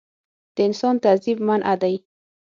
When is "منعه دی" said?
1.47-1.95